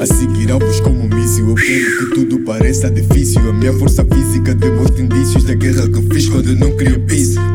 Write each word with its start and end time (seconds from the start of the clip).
A 0.00 0.06
seguir 0.06 0.50
alvos 0.50 0.80
como 0.80 1.04
um 1.04 1.08
míssil 1.08 1.48
Eu 1.48 1.54
quero 1.54 1.98
que 1.98 2.14
tudo 2.14 2.40
pareça 2.40 2.88
tá 2.88 2.94
difícil. 2.94 3.40
A 3.48 3.52
minha 3.52 3.72
força 3.74 4.04
física 4.04 4.54
demonstra 4.54 5.02
indícios 5.02 5.44
Da 5.44 5.54
guerra 5.54 5.88
que 5.88 6.02
fiz 6.12 6.28
quando 6.28 6.56
não 6.56 6.76
queria 6.76 6.98
peace 6.98 7.51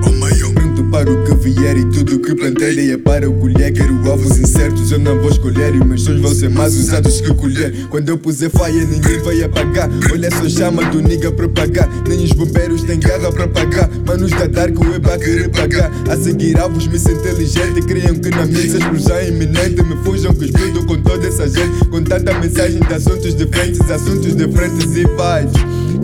vier 1.51 1.77
e 1.77 1.85
tudo 1.85 2.19
que 2.19 2.35
plantei 2.35 2.91
é 2.91 2.97
para 2.97 3.29
o 3.29 3.33
colher. 3.33 3.71
Quero 3.71 3.93
alvos 4.09 4.37
incertos, 4.37 4.91
eu 4.91 4.99
não 4.99 5.19
vou 5.19 5.29
escolher. 5.29 5.75
E 5.75 5.83
meus 5.83 6.03
sonhos 6.03 6.21
vão 6.21 6.33
ser 6.33 6.49
mais 6.49 6.75
usados 6.75 7.21
que 7.21 7.33
colher. 7.33 7.73
Quando 7.89 8.09
eu 8.09 8.17
puser 8.17 8.49
faia 8.49 8.85
ninguém 8.85 9.19
vai 9.19 9.43
apagar. 9.43 9.89
Olha 10.11 10.29
só 10.31 10.49
chama 10.49 10.83
do 10.85 11.01
nigga 11.01 11.31
para 11.31 11.47
pagar. 11.49 11.89
Nem 12.07 12.23
os 12.23 12.31
bombeiros 12.31 12.83
têm 12.83 12.99
garra 12.99 13.31
para 13.31 13.47
pagar. 13.47 13.89
Manos 14.05 14.31
da 14.31 14.47
Dark 14.47 14.75
é 14.95 14.99
para 14.99 15.17
querer 15.17 15.49
pagar. 15.49 15.91
A 16.09 16.17
seguir 16.17 16.59
alvos 16.59 16.87
me 16.87 16.99
sinto 16.99 17.19
inteligente. 17.19 17.81
Criam 17.83 18.15
que 18.15 18.29
na 18.29 18.45
minha 18.45 18.65
explosão 18.65 19.15
é 19.15 19.29
iminente. 19.29 19.81
Me 19.83 19.95
fujam 20.03 20.33
que 20.33 20.45
escudo 20.45 20.85
com 20.85 21.01
toda 21.01 21.27
essa 21.27 21.47
gente. 21.47 21.85
Com 21.89 22.03
tanta 22.03 22.37
mensagem 22.39 22.79
de 22.79 22.93
assuntos 22.93 23.35
diferentes 23.35 23.79
Assuntos 23.89 24.35
diferentes 24.35 24.95
e 24.95 25.07
paz 25.15 25.51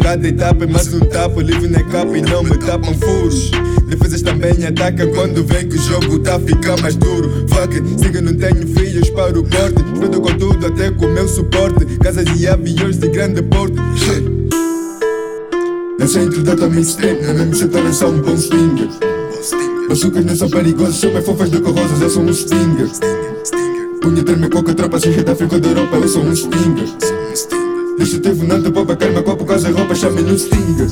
Cada 0.01 0.27
etapa 0.27 0.63
é 0.63 0.67
mais 0.67 0.93
um 0.93 0.99
tapa 1.01 1.41
Livre 1.41 1.67
na 1.67 1.83
capa 1.83 2.17
e 2.17 2.21
não 2.21 2.43
me 2.43 2.57
tapam 2.57 2.93
furos 2.95 3.51
Defesas 3.87 4.21
também 4.21 4.65
atacam 4.65 5.11
quando 5.13 5.43
vem 5.43 5.67
que 5.67 5.77
o 5.77 5.81
jogo 5.81 6.19
tá 6.19 6.35
a 6.35 6.39
ficar 6.39 6.79
mais 6.81 6.95
duro. 6.95 7.29
Fuck 7.47 7.81
siga 8.03 8.21
não 8.21 8.33
tenho 8.33 8.67
filhos 8.67 9.09
para 9.11 9.39
o 9.39 9.43
corte 9.43 9.83
Estou 10.03 10.21
com 10.21 10.37
tudo 10.37 10.67
até 10.67 10.91
com 10.91 11.07
meu 11.07 11.27
suporte. 11.27 11.85
Casas 11.97 12.25
e 12.39 12.47
aviões 12.47 12.97
de 12.97 13.07
grande 13.07 13.41
porte. 13.41 13.75
No 15.99 16.07
centro 16.07 16.43
da 16.43 16.55
tua 16.55 16.69
mainstream, 16.69 17.21
na 17.21 17.33
mesmo 17.33 17.55
setor 17.55 17.85
eu 17.85 17.93
sou 17.93 18.09
um 18.09 18.21
bom 18.21 18.35
stinger. 18.35 18.89
Bazucas 19.87 20.25
não 20.25 20.35
são 20.35 20.49
perigosos, 20.49 20.99
são 20.99 21.13
mais 21.13 21.25
fofas 21.25 21.49
do 21.49 21.61
que 21.61 21.69
rosas, 21.69 22.01
eu 22.01 22.09
sou 22.09 22.23
um 22.23 22.33
stinger. 22.33 22.89
Punha 24.01 24.23
ter 24.23 24.35
minha 24.35 24.49
coca, 24.49 24.73
tropa 24.73 24.99
suja 24.99 25.23
da 25.23 25.31
África 25.31 25.59
da 25.59 25.69
Europa, 25.69 25.95
eu 25.95 26.07
sou 26.07 26.23
um 26.23 26.35
stinger. 26.35 26.89
Deixa 27.97 28.19
te 28.19 28.35
funando, 28.35 28.71
popa, 28.71 28.95
queima 28.95 29.21
copo, 29.21 29.45
casa 29.45 29.71
roupa, 29.71 29.95
chame 29.95 30.21
no 30.23 30.37
stinger. 30.37 30.89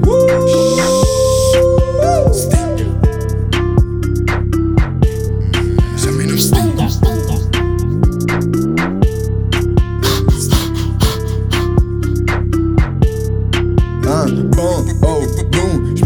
Chame 0.00 1.03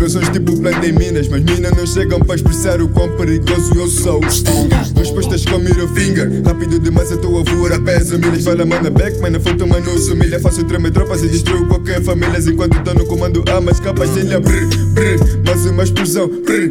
Explosões 0.08 0.30
tipo 0.30 0.56
planta 0.56 0.86
em 0.86 0.92
minas 0.92 1.28
Mas 1.28 1.42
minas 1.44 1.70
não 1.76 1.86
chegam 1.86 2.18
para 2.20 2.36
expressar 2.36 2.80
o 2.80 2.88
quão 2.88 3.10
perigoso 3.10 3.74
eu 3.76 3.88
sou. 3.88 4.22
Stinger, 4.30 4.92
duas 4.94 5.10
postas 5.10 5.44
com 5.44 5.58
middle 5.58 5.86
finger. 5.88 6.30
Rápido 6.46 6.78
demais 6.78 7.12
a 7.12 7.16
voar 7.16 7.72
a 7.74 7.78
pés. 7.78 8.10
Milhas 8.12 8.42
fala 8.42 8.64
manda 8.64 8.90
back, 8.90 9.18
mas 9.20 9.32
na 9.32 9.38
foto 9.38 9.66
mano 9.66 10.16
Milha 10.16 10.40
faço 10.40 10.64
tremer 10.64 10.92
tropas 10.92 11.22
e 11.22 11.28
destruo 11.28 11.66
qualquer 11.66 12.02
família 12.02 12.38
Enquanto 12.38 12.78
estou 12.78 12.94
no 12.94 13.04
comando 13.04 13.44
há 13.50 13.60
mais 13.60 13.80
capas 13.80 14.16
ilha 14.16 14.40
brr, 14.40 14.66
brr. 14.94 15.18
Mais 15.44 15.66
uma 15.66 15.82
explosão, 15.82 16.26
brr, 16.26 16.68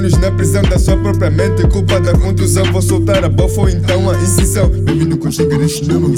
brr 0.00 0.10
Manos 0.10 0.18
na 0.18 0.30
prisão 0.30 0.62
da 0.62 0.78
sua 0.78 0.96
própria 0.96 1.30
mente 1.30 1.66
Culpa 1.68 2.00
da 2.00 2.16
contusão, 2.16 2.64
vou 2.72 2.80
soltar 2.80 3.22
a 3.22 3.28
bofa 3.28 3.60
ou 3.60 3.68
então 3.68 4.08
a 4.08 4.16
incisão. 4.16 4.68
Baby 4.70 5.04
não 5.04 5.18
consegue 5.18 5.56
rechinar 5.56 6.00
meu 6.00 6.14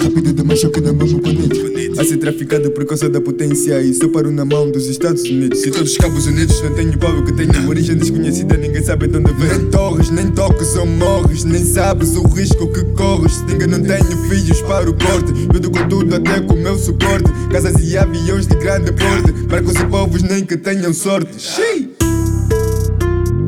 Rápido 0.00 0.32
demais, 0.32 0.60
choque 0.60 0.80
na 0.80 0.92
mão, 0.92 1.06
conecto 1.20 1.72
a 1.98 2.04
ser 2.04 2.16
traficado 2.16 2.70
por 2.70 2.86
causa 2.86 3.10
da 3.10 3.20
potência. 3.20 3.82
E 3.82 3.92
só 3.92 4.08
paro 4.08 4.30
na 4.30 4.46
mão 4.46 4.70
dos 4.70 4.86
Estados 4.86 5.22
Unidos. 5.24 5.60
Se 5.60 5.70
todos 5.70 5.92
os 5.92 5.98
cabos 5.98 6.26
unidos 6.26 6.62
não 6.62 6.72
tenho 6.72 6.98
povo 6.98 7.22
que 7.22 7.32
tenho 7.32 7.68
origem 7.68 7.96
desconhecida 7.96 8.56
Ninguém 8.56 8.82
sabe 8.82 9.06
de 9.08 9.18
onde 9.18 9.32
vem. 9.34 9.58
Nem 9.58 9.70
torres, 9.70 10.10
nem 10.10 10.30
toques 10.30 10.74
ou 10.76 10.86
morres 10.86 11.44
Nem 11.44 11.62
sabes 11.64 12.16
o 12.16 12.26
risco 12.28 12.66
que 12.72 12.82
corres. 12.96 13.34
Se 13.34 13.66
não 13.66 13.82
tenho 13.82 14.16
filhos 14.28 14.62
para 14.62 14.88
o 14.88 14.94
corte 14.94 15.32
Tudo 15.52 15.70
com 15.70 15.88
tudo 15.88 16.14
até 16.14 16.40
com 16.40 16.54
o 16.54 16.56
meu 16.56 16.78
suporte. 16.78 17.30
Casas 17.50 17.74
e 17.82 17.98
aviões 17.98 18.46
de 18.46 18.56
grande 18.56 18.90
porte. 18.92 19.32
Para 19.46 19.62
com 19.62 19.70
os 19.70 19.82
povos 19.84 20.22
nem 20.22 20.44
que 20.44 20.56
tenham 20.56 20.94
sorte. 20.94 21.38
Xiii! 21.38 21.91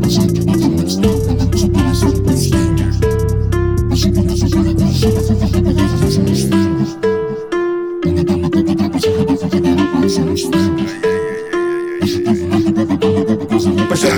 Pushing 0.05 0.35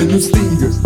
the 0.08 0.20
stinger. 0.20 0.85